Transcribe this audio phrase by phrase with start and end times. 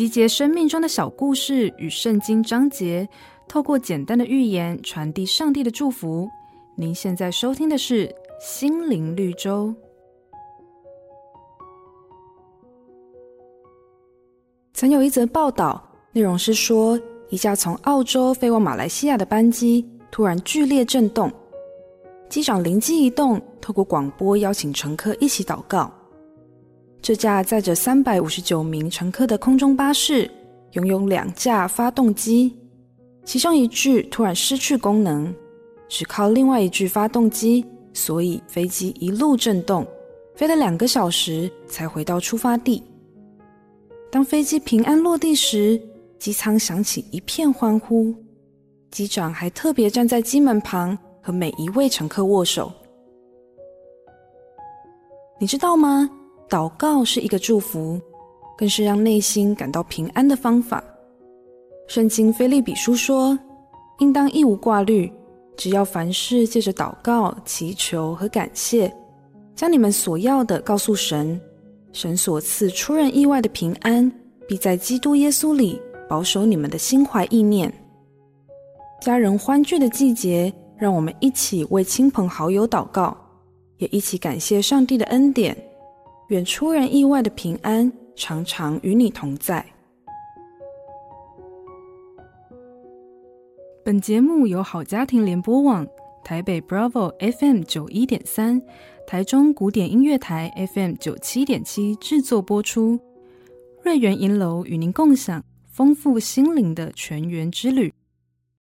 [0.00, 3.06] 集结生命中的小故事与圣经章节，
[3.46, 6.26] 透过简单的寓言传递上帝的祝福。
[6.74, 8.08] 您现在收听的是
[8.40, 9.66] 《心灵绿洲》。
[14.72, 16.98] 曾有一则报道，内容是说，
[17.28, 21.30] 一架从澳洲飞往马来西亚的班机突然剧烈震动，
[22.30, 25.92] 机长灵机一动，透过广播邀请乘客一起祷告。
[27.02, 30.30] 这架载着三百五十九名乘客的空中巴士
[30.72, 32.54] 拥有两架发动机，
[33.24, 35.34] 其中一具突然失去功能，
[35.88, 37.64] 只靠另外一具发动机，
[37.94, 39.86] 所以飞机一路震动，
[40.34, 42.82] 飞了两个小时才回到出发地。
[44.10, 45.80] 当飞机平安落地时，
[46.18, 48.14] 机舱响起一片欢呼，
[48.90, 52.70] 机长还特别站在机门旁和每一位乘客握手。
[55.40, 56.10] 你知道吗？
[56.50, 58.00] 祷告是一个祝福，
[58.58, 60.82] 更是让内心感到平安的方法。
[61.86, 63.38] 圣经腓立比书说
[64.00, 65.10] ：“应当一无挂虑，
[65.56, 68.92] 只要凡事借着祷告、祈求和感谢，
[69.54, 71.40] 将你们所要的告诉神。
[71.92, 74.10] 神所赐出人意外的平安，
[74.48, 77.72] 必在基督耶稣里保守你们的心怀意念。”
[79.00, 83.16] 家人欢聚的季节，让我们一起为亲朋好友祷告，
[83.78, 85.56] 也一起感谢上帝的恩典。
[86.30, 89.64] 远出人意外的平安常常与你同在。
[93.84, 95.84] 本节目由好家庭联播网、
[96.22, 98.62] 台北 Bravo FM 九一点三、
[99.08, 103.00] 台中古典音乐台 FM 九七点七制作播出。
[103.82, 107.92] 瑞源银楼与您共享丰富心灵的全员之旅。